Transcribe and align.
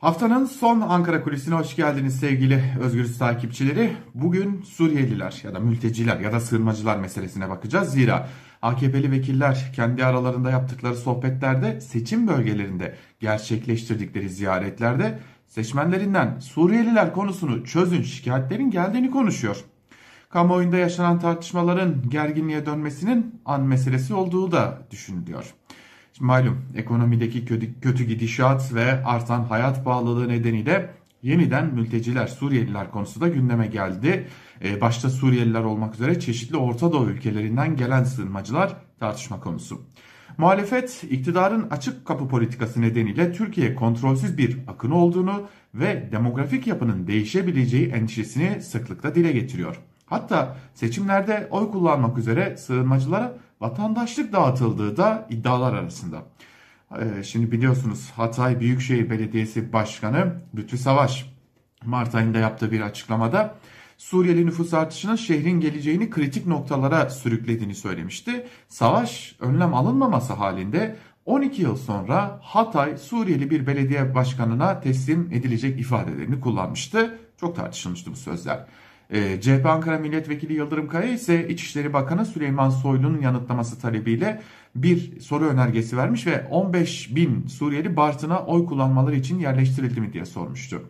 Haftanın 0.00 0.44
son 0.44 0.80
Ankara 0.80 1.22
kulisine 1.22 1.54
hoş 1.54 1.76
geldiniz 1.76 2.20
sevgili 2.20 2.64
Özgürüz 2.80 3.18
takipçileri. 3.18 3.96
Bugün 4.14 4.62
Suriyeliler 4.62 5.40
ya 5.44 5.54
da 5.54 5.58
mülteciler 5.58 6.20
ya 6.20 6.32
da 6.32 6.40
sığınmacılar 6.40 6.96
meselesine 6.96 7.48
bakacağız. 7.48 7.92
Zira 7.92 8.28
AKP'li 8.62 9.10
vekiller 9.10 9.72
kendi 9.76 10.04
aralarında 10.04 10.50
yaptıkları 10.50 10.96
sohbetlerde 10.96 11.80
seçim 11.80 12.28
bölgelerinde 12.28 12.96
gerçekleştirdikleri 13.20 14.28
ziyaretlerde 14.28 15.18
seçmenlerinden 15.46 16.38
Suriyeliler 16.38 17.12
konusunu 17.12 17.64
çözün 17.64 18.02
şikayetlerin 18.02 18.70
geldiğini 18.70 19.10
konuşuyor. 19.10 19.64
Kamuoyunda 20.30 20.76
yaşanan 20.76 21.18
tartışmaların 21.18 22.10
gerginliğe 22.10 22.66
dönmesinin 22.66 23.40
an 23.44 23.62
meselesi 23.62 24.14
olduğu 24.14 24.52
da 24.52 24.78
düşünülüyor. 24.90 25.54
Şimdi 26.12 26.26
malum 26.26 26.58
ekonomideki 26.76 27.44
kötü, 27.44 27.80
kötü 27.80 28.04
gidişat 28.04 28.74
ve 28.74 29.04
artan 29.04 29.44
hayat 29.44 29.84
pahalılığı 29.84 30.28
nedeniyle 30.28 30.90
yeniden 31.22 31.74
mülteciler, 31.74 32.26
Suriyeliler 32.26 32.90
konusu 32.90 33.20
da 33.20 33.28
gündeme 33.28 33.66
geldi. 33.66 34.26
Ee, 34.64 34.80
başta 34.80 35.10
Suriyeliler 35.10 35.62
olmak 35.62 35.94
üzere 35.94 36.20
çeşitli 36.20 36.56
Orta 36.56 36.92
Doğu 36.92 37.06
ülkelerinden 37.06 37.76
gelen 37.76 38.04
sığınmacılar 38.04 38.76
tartışma 39.00 39.40
konusu. 39.40 39.82
Muhalefet 40.38 41.04
iktidarın 41.10 41.70
açık 41.70 42.06
kapı 42.06 42.28
politikası 42.28 42.80
nedeniyle 42.80 43.32
Türkiye 43.32 43.74
kontrolsüz 43.74 44.38
bir 44.38 44.58
akın 44.68 44.90
olduğunu 44.90 45.42
ve 45.74 46.08
demografik 46.12 46.66
yapının 46.66 47.06
değişebileceği 47.06 47.88
endişesini 47.88 48.62
sıklıkla 48.62 49.14
dile 49.14 49.32
getiriyor. 49.32 49.80
Hatta 50.06 50.56
seçimlerde 50.74 51.48
oy 51.50 51.70
kullanmak 51.70 52.18
üzere 52.18 52.56
sığınmacılara 52.56 53.38
vatandaşlık 53.60 54.32
dağıtıldığı 54.32 54.96
da 54.96 55.26
iddialar 55.30 55.74
arasında. 55.74 56.22
Ee, 56.98 57.22
şimdi 57.22 57.52
biliyorsunuz 57.52 58.10
Hatay 58.16 58.60
Büyükşehir 58.60 59.10
Belediyesi 59.10 59.72
Başkanı 59.72 60.34
Lütfü 60.56 60.78
Savaş 60.78 61.30
Mart 61.84 62.14
ayında 62.14 62.38
yaptığı 62.38 62.72
bir 62.72 62.80
açıklamada 62.80 63.54
Suriyeli 63.98 64.46
nüfus 64.46 64.74
artışının 64.74 65.16
şehrin 65.16 65.60
geleceğini 65.60 66.10
kritik 66.10 66.46
noktalara 66.46 67.10
sürüklediğini 67.10 67.74
söylemişti. 67.74 68.46
Savaş 68.68 69.36
önlem 69.40 69.74
alınmaması 69.74 70.32
halinde 70.32 70.96
12 71.24 71.62
yıl 71.62 71.76
sonra 71.76 72.38
Hatay 72.42 72.96
Suriyeli 72.96 73.50
bir 73.50 73.66
belediye 73.66 74.14
başkanına 74.14 74.80
teslim 74.80 75.28
edilecek 75.32 75.80
ifadelerini 75.80 76.40
kullanmıştı. 76.40 77.18
Çok 77.40 77.56
tartışılmıştı 77.56 78.10
bu 78.10 78.16
sözler. 78.16 78.66
E, 79.10 79.18
ee, 79.18 79.40
CHP 79.40 79.66
Ankara 79.66 79.98
Milletvekili 79.98 80.52
Yıldırım 80.52 80.88
Kaya 80.88 81.12
ise 81.12 81.48
İçişleri 81.48 81.92
Bakanı 81.92 82.26
Süleyman 82.26 82.70
Soylu'nun 82.70 83.20
yanıtlaması 83.20 83.80
talebiyle 83.80 84.40
bir 84.74 85.20
soru 85.20 85.44
önergesi 85.44 85.96
vermiş 85.96 86.26
ve 86.26 86.46
15 86.50 87.16
bin 87.16 87.46
Suriyeli 87.46 87.96
Bartın'a 87.96 88.46
oy 88.46 88.66
kullanmaları 88.66 89.16
için 89.16 89.38
yerleştirildi 89.38 90.00
mi 90.00 90.12
diye 90.12 90.24
sormuştu. 90.24 90.82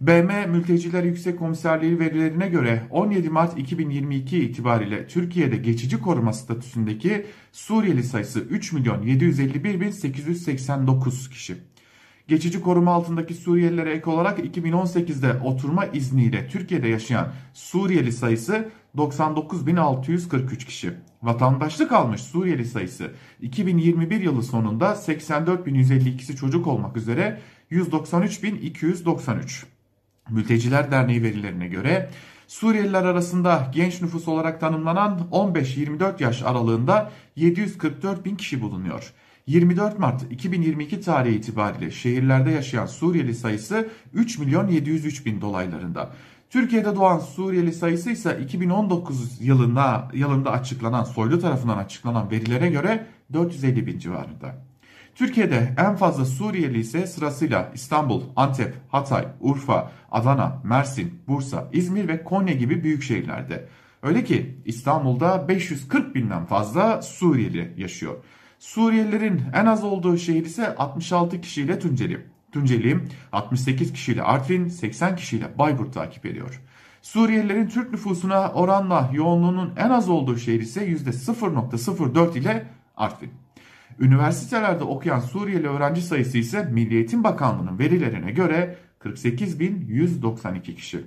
BM 0.00 0.46
Mülteciler 0.46 1.02
Yüksek 1.02 1.38
Komiserliği 1.38 1.98
verilerine 1.98 2.48
göre 2.48 2.82
17 2.90 3.30
Mart 3.30 3.58
2022 3.58 4.38
itibariyle 4.38 5.06
Türkiye'de 5.06 5.56
geçici 5.56 6.00
koruma 6.00 6.32
statüsündeki 6.32 7.26
Suriyeli 7.52 8.02
sayısı 8.02 8.40
3 8.40 8.72
milyon 8.72 9.02
751 9.02 9.80
bin 9.80 9.90
889 9.90 11.30
kişi. 11.30 11.56
Geçici 12.28 12.60
koruma 12.60 12.92
altındaki 12.92 13.34
Suriyelilere 13.34 13.92
ek 13.92 14.10
olarak 14.10 14.38
2018'de 14.38 15.32
oturma 15.44 15.84
izniyle 15.84 16.48
Türkiye'de 16.48 16.88
yaşayan 16.88 17.32
Suriyeli 17.54 18.12
sayısı 18.12 18.68
99.643 18.96 20.56
kişi. 20.56 20.92
Vatandaşlık 21.22 21.92
almış 21.92 22.20
Suriyeli 22.20 22.64
sayısı 22.64 23.12
2021 23.40 24.20
yılı 24.20 24.42
sonunda 24.42 24.86
84.152'si 24.86 26.36
çocuk 26.36 26.66
olmak 26.66 26.96
üzere 26.96 27.40
193.293. 27.70 29.64
Mülteciler 30.30 30.90
Derneği 30.90 31.22
verilerine 31.22 31.68
göre 31.68 32.10
Suriyeliler 32.46 33.04
arasında 33.04 33.70
genç 33.74 34.02
nüfus 34.02 34.28
olarak 34.28 34.60
tanımlanan 34.60 35.28
15-24 35.32 36.22
yaş 36.22 36.42
aralığında 36.42 37.10
744 37.36 38.24
bin 38.24 38.36
kişi 38.36 38.60
bulunuyor. 38.60 39.12
24 39.48 39.98
Mart 39.98 40.32
2022 40.32 41.00
tarihi 41.00 41.36
itibariyle 41.36 41.90
şehirlerde 41.90 42.50
yaşayan 42.50 42.86
Suriyeli 42.86 43.34
sayısı 43.34 43.88
3 44.14 44.38
milyon 44.38 44.68
703 44.68 45.26
bin 45.26 45.40
dolaylarında. 45.40 46.10
Türkiye'de 46.50 46.96
doğan 46.96 47.18
Suriyeli 47.18 47.72
sayısı 47.72 48.10
ise 48.10 48.38
2019 48.42 49.40
yılında, 49.40 50.08
yılında 50.14 50.50
açıklanan 50.50 51.04
Soylu 51.04 51.40
tarafından 51.40 51.78
açıklanan 51.78 52.30
verilere 52.30 52.70
göre 52.70 53.06
450 53.32 53.86
bin 53.86 53.98
civarında. 53.98 54.54
Türkiye'de 55.14 55.74
en 55.78 55.96
fazla 55.96 56.24
Suriyeli 56.24 56.78
ise 56.78 57.06
sırasıyla 57.06 57.72
İstanbul, 57.74 58.22
Antep, 58.36 58.74
Hatay, 58.88 59.28
Urfa, 59.40 59.92
Adana, 60.10 60.62
Mersin, 60.64 61.14
Bursa, 61.28 61.68
İzmir 61.72 62.08
ve 62.08 62.24
Konya 62.24 62.54
gibi 62.54 62.84
büyük 62.84 63.02
şehirlerde. 63.02 63.68
Öyle 64.02 64.24
ki 64.24 64.58
İstanbul'da 64.64 65.48
540 65.48 66.14
binden 66.14 66.44
fazla 66.44 67.02
Suriyeli 67.02 67.74
yaşıyor. 67.76 68.16
Suriyelilerin 68.58 69.42
en 69.54 69.66
az 69.66 69.84
olduğu 69.84 70.18
şehir 70.18 70.44
ise 70.44 70.74
66 70.74 71.40
kişiyle 71.40 71.78
Tunceli. 71.78 72.26
Tunceli 72.52 73.00
68 73.32 73.92
kişiyle 73.92 74.22
Artvin, 74.22 74.68
80 74.68 75.16
kişiyle 75.16 75.58
Bayburt 75.58 75.94
takip 75.94 76.26
ediyor. 76.26 76.60
Suriyelilerin 77.02 77.66
Türk 77.68 77.90
nüfusuna 77.90 78.52
oranla 78.52 79.10
yoğunluğunun 79.12 79.72
en 79.76 79.90
az 79.90 80.08
olduğu 80.08 80.36
şehir 80.36 80.60
ise 80.60 80.88
%0.04 80.88 82.38
ile 82.38 82.66
Artvin. 82.96 83.30
Üniversitelerde 83.98 84.84
okuyan 84.84 85.20
Suriyeli 85.20 85.68
öğrenci 85.68 86.02
sayısı 86.02 86.38
ise 86.38 86.64
Milli 86.72 86.94
Eğitim 86.94 87.24
Bakanlığı'nın 87.24 87.78
verilerine 87.78 88.30
göre 88.30 88.76
48.192 89.00 90.74
kişi. 90.74 91.04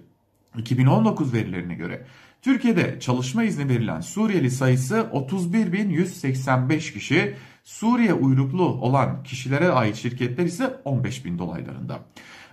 2019 0.57 1.33
verilerine 1.33 1.75
göre 1.75 2.05
Türkiye'de 2.41 2.99
çalışma 2.99 3.43
izni 3.43 3.69
verilen 3.69 4.01
Suriyeli 4.01 4.51
sayısı 4.51 4.95
31.185 4.95 6.93
kişi, 6.93 7.35
Suriye 7.63 8.13
uyruklu 8.13 8.63
olan 8.63 9.23
kişilere 9.23 9.71
ait 9.71 9.95
şirketler 9.95 10.45
ise 10.45 10.63
15.000 10.85 11.37
dolaylarında. 11.37 11.99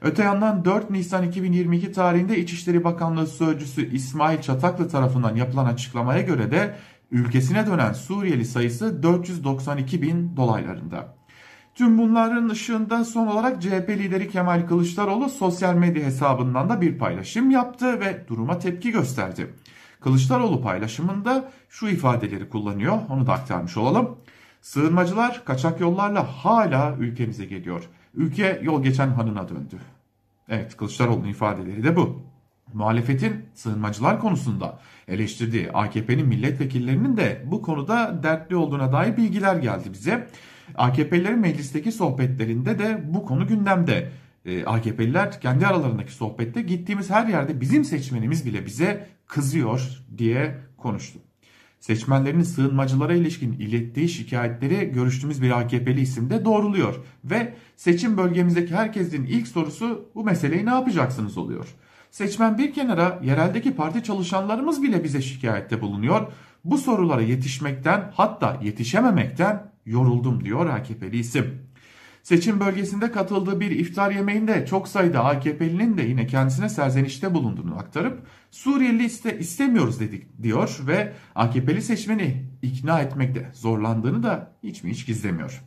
Öte 0.03 0.22
yandan 0.22 0.65
4 0.65 0.91
Nisan 0.91 1.28
2022 1.28 1.93
tarihinde 1.93 2.38
İçişleri 2.38 2.84
Bakanlığı 2.84 3.27
Sözcüsü 3.27 3.94
İsmail 3.94 4.41
Çataklı 4.41 4.88
tarafından 4.88 5.37
yapılan 5.37 5.66
açıklamaya 5.66 6.21
göre 6.21 6.50
de 6.50 6.75
ülkesine 7.10 7.66
dönen 7.66 7.93
Suriyeli 7.93 8.44
sayısı 8.44 9.03
492 9.03 10.03
bin 10.03 10.37
dolaylarında. 10.37 11.15
Tüm 11.78 11.99
bunların 11.99 12.49
ışığında 12.49 13.05
son 13.05 13.27
olarak 13.27 13.62
CHP 13.62 13.89
lideri 13.89 14.31
Kemal 14.31 14.66
Kılıçdaroğlu 14.66 15.28
sosyal 15.28 15.75
medya 15.75 16.05
hesabından 16.05 16.69
da 16.69 16.81
bir 16.81 16.99
paylaşım 16.99 17.50
yaptı 17.50 18.00
ve 18.00 18.28
duruma 18.28 18.59
tepki 18.59 18.91
gösterdi. 18.91 19.55
Kılıçdaroğlu 20.00 20.62
paylaşımında 20.62 21.50
şu 21.69 21.89
ifadeleri 21.89 22.49
kullanıyor 22.49 22.99
onu 23.09 23.27
da 23.27 23.33
aktarmış 23.33 23.77
olalım. 23.77 24.16
Sığınmacılar 24.61 25.44
kaçak 25.44 25.81
yollarla 25.81 26.22
hala 26.22 26.97
ülkemize 26.99 27.44
geliyor. 27.44 27.89
Ülke 28.15 28.60
yol 28.62 28.83
geçen 28.83 29.09
hanına 29.09 29.49
döndü. 29.49 29.78
Evet 30.49 30.77
Kılıçdaroğlu'nun 30.77 31.28
ifadeleri 31.28 31.84
de 31.84 31.97
bu. 31.97 32.22
Muhalefetin 32.72 33.45
sığınmacılar 33.55 34.21
konusunda 34.21 34.78
eleştirdiği 35.09 35.72
AKP'nin 35.72 36.27
milletvekillerinin 36.28 37.16
de 37.16 37.43
bu 37.47 37.62
konuda 37.62 38.22
dertli 38.22 38.56
olduğuna 38.56 38.93
dair 38.93 39.16
bilgiler 39.16 39.56
geldi 39.56 39.93
bize. 39.93 40.28
AKP'lilerin 40.74 41.38
meclisteki 41.38 41.92
sohbetlerinde 41.92 42.78
de 42.78 43.04
bu 43.06 43.24
konu 43.24 43.46
gündemde. 43.46 44.10
E, 44.44 44.64
AKP'liler 44.64 45.40
kendi 45.40 45.66
aralarındaki 45.66 46.12
sohbette 46.12 46.62
gittiğimiz 46.62 47.10
her 47.10 47.26
yerde 47.26 47.60
bizim 47.60 47.84
seçmenimiz 47.84 48.46
bile 48.46 48.66
bize 48.66 49.06
kızıyor 49.26 50.04
diye 50.18 50.58
konuştu. 50.76 51.18
Seçmenlerin 51.80 52.42
sığınmacılara 52.42 53.14
ilişkin 53.14 53.52
ilettiği 53.52 54.08
şikayetleri 54.08 54.92
görüştüğümüz 54.92 55.42
bir 55.42 55.60
AKP'li 55.60 56.00
isimde 56.00 56.44
doğruluyor. 56.44 56.94
Ve 57.24 57.54
seçim 57.76 58.16
bölgemizdeki 58.16 58.74
herkesin 58.74 59.24
ilk 59.24 59.48
sorusu 59.48 60.10
bu 60.14 60.24
meseleyi 60.24 60.66
ne 60.66 60.71
yapacaksınız 60.71 61.38
oluyor. 61.38 61.66
Seçmen 62.10 62.59
bir 62.59 62.72
kenara 62.72 63.21
yereldeki 63.22 63.74
parti 63.76 64.03
çalışanlarımız 64.03 64.82
bile 64.82 65.04
bize 65.04 65.22
şikayette 65.22 65.80
bulunuyor. 65.80 66.32
Bu 66.64 66.78
sorulara 66.78 67.22
yetişmekten 67.22 68.12
hatta 68.14 68.60
yetişememekten 68.62 69.62
yoruldum 69.88 70.44
diyor 70.44 70.66
AKP'li 70.66 71.18
isim. 71.18 71.68
Seçim 72.22 72.60
bölgesinde 72.60 73.12
katıldığı 73.12 73.60
bir 73.60 73.70
iftar 73.70 74.10
yemeğinde 74.10 74.66
çok 74.66 74.88
sayıda 74.88 75.24
AKP'linin 75.24 75.98
de 75.98 76.02
yine 76.02 76.26
kendisine 76.26 76.68
serzenişte 76.68 77.34
bulunduğunu 77.34 77.78
aktarıp 77.78 78.26
Suriyeli 78.50 79.04
iste 79.04 79.38
istemiyoruz 79.38 80.00
dedik 80.00 80.42
diyor 80.42 80.78
ve 80.86 81.12
AKP'li 81.34 81.82
seçmeni 81.82 82.44
ikna 82.62 83.00
etmekte 83.00 83.50
zorlandığını 83.52 84.22
da 84.22 84.52
hiç 84.62 84.84
mi 84.84 84.90
hiç 84.90 85.06
gizlemiyor. 85.06 85.62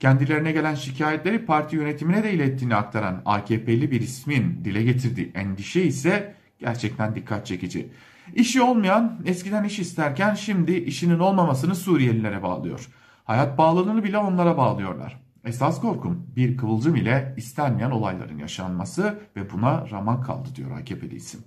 Kendilerine 0.00 0.52
gelen 0.52 0.74
şikayetleri 0.74 1.46
parti 1.46 1.76
yönetimine 1.76 2.24
de 2.24 2.32
ilettiğini 2.32 2.74
aktaran 2.74 3.22
AKP'li 3.24 3.90
bir 3.90 4.00
ismin 4.00 4.64
dile 4.64 4.82
getirdiği 4.82 5.32
endişe 5.34 5.82
ise 5.82 6.34
gerçekten 6.58 7.14
dikkat 7.14 7.46
çekici. 7.46 7.90
İşi 8.34 8.62
olmayan 8.62 9.22
eskiden 9.26 9.64
iş 9.64 9.78
isterken 9.78 10.34
şimdi 10.34 10.72
işinin 10.72 11.18
olmamasını 11.18 11.74
Suriyelilere 11.74 12.42
bağlıyor. 12.42 12.88
Hayat 13.24 13.58
bağlılığını 13.58 14.04
bile 14.04 14.18
onlara 14.18 14.56
bağlıyorlar. 14.56 15.22
Esas 15.44 15.80
korkum 15.80 16.26
bir 16.36 16.56
kıvılcım 16.56 16.96
ile 16.96 17.34
istenmeyen 17.36 17.90
olayların 17.90 18.38
yaşanması 18.38 19.18
ve 19.36 19.50
buna 19.52 19.90
ramak 19.90 20.24
kaldı 20.26 20.48
diyor 20.54 20.70
AKP'li 20.70 21.14
isim. 21.14 21.40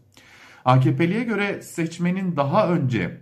AKP'liye 0.66 1.24
göre 1.24 1.62
seçmenin 1.62 2.36
daha 2.36 2.68
önce 2.68 3.22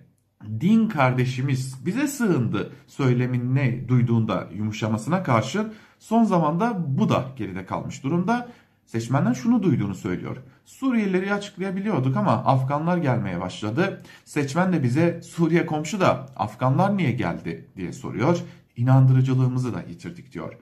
din 0.62 0.88
kardeşimiz 0.88 1.86
bize 1.86 2.08
sığındı 2.08 2.74
söylemini 2.88 3.88
duyduğunda 3.88 4.48
yumuşamasına 4.54 5.24
karşın 5.24 5.74
son 6.00 6.24
zamanda 6.24 6.98
bu 6.98 7.10
da 7.10 7.26
geride 7.36 7.66
kalmış 7.66 8.04
durumda. 8.04 8.50
Seçmenden 8.86 9.34
şunu 9.34 9.64
duyduğunu 9.64 9.96
söylüyor. 9.96 10.38
Suriyelileri 10.66 11.34
açıklayabiliyorduk 11.34 12.18
ama 12.18 12.32
Afganlar 12.32 12.98
gelmeye 12.98 13.40
başladı. 13.42 14.04
Seçmen 14.26 14.74
de 14.74 14.84
bize 14.84 15.22
Suriye 15.22 15.66
komşu 15.66 16.00
da 16.00 16.26
Afganlar 16.36 16.98
niye 16.98 17.12
geldi 17.12 17.68
diye 17.76 17.94
soruyor. 17.94 18.40
İnandırıcılığımızı 18.78 19.74
da 19.74 19.82
yitirdik 19.90 20.34
diyor. 20.34 20.54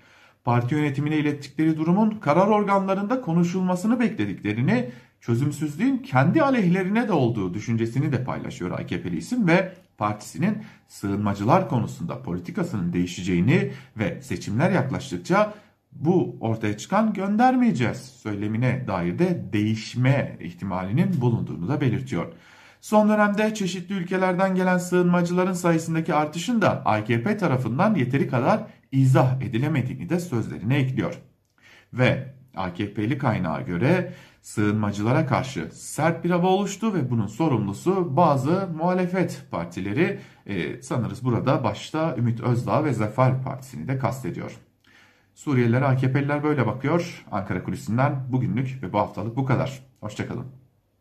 Parti 0.43 0.75
yönetimine 0.75 1.17
ilettikleri 1.17 1.77
durumun 1.77 2.09
karar 2.09 2.47
organlarında 2.47 3.21
konuşulmasını 3.21 3.99
beklediklerini, 3.99 4.89
çözümsüzlüğün 5.21 5.97
kendi 5.97 6.43
aleyhlerine 6.43 7.07
de 7.07 7.13
olduğu 7.13 7.53
düşüncesini 7.53 8.11
de 8.11 8.23
paylaşıyor 8.23 8.71
AKP'li 8.71 9.17
isim 9.17 9.47
ve 9.47 9.73
partisinin 9.97 10.57
sığınmacılar 10.87 11.69
konusunda 11.69 12.21
politikasının 12.23 12.93
değişeceğini 12.93 13.71
ve 13.97 14.21
seçimler 14.21 14.71
yaklaştıkça 14.71 15.53
bu 15.91 16.37
ortaya 16.39 16.77
çıkan 16.77 17.13
göndermeyeceğiz 17.13 17.97
söylemine 17.97 18.87
dair 18.87 19.19
de 19.19 19.53
değişme 19.53 20.37
ihtimalinin 20.39 21.21
bulunduğunu 21.21 21.67
da 21.67 21.81
belirtiyor. 21.81 22.33
Son 22.81 23.09
dönemde 23.09 23.53
çeşitli 23.53 23.95
ülkelerden 23.95 24.55
gelen 24.55 24.77
sığınmacıların 24.77 25.53
sayısındaki 25.53 26.13
artışın 26.13 26.61
da 26.61 26.85
AKP 26.85 27.37
tarafından 27.37 27.95
yeteri 27.95 28.27
kadar 28.27 28.63
izah 28.91 29.41
edilemediğini 29.41 30.09
de 30.09 30.19
sözlerine 30.19 30.77
ekliyor. 30.77 31.21
Ve 31.93 32.33
AKP'li 32.55 33.17
kaynağa 33.17 33.61
göre 33.61 34.13
sığınmacılara 34.41 35.25
karşı 35.25 35.69
sert 35.73 36.23
bir 36.23 36.29
hava 36.29 36.47
oluştu 36.47 36.93
ve 36.93 37.09
bunun 37.09 37.27
sorumlusu 37.27 38.17
bazı 38.17 38.69
muhalefet 38.75 39.45
partileri 39.51 40.19
e, 40.45 40.81
sanırız 40.81 41.25
burada 41.25 41.63
başta 41.63 42.15
Ümit 42.17 42.39
Özdağ 42.39 42.85
ve 42.85 42.93
Zafer 42.93 43.43
Partisi'ni 43.43 43.87
de 43.87 43.97
kastediyor. 43.97 44.57
Suriyeliler 45.35 45.81
AKP'liler 45.81 46.43
böyle 46.43 46.67
bakıyor. 46.67 47.25
Ankara 47.31 47.63
Kulisi'nden 47.63 48.31
bugünlük 48.31 48.83
ve 48.83 48.93
bu 48.93 48.99
haftalık 48.99 49.35
bu 49.35 49.45
kadar. 49.45 49.83
Hoşçakalın. 49.99 50.60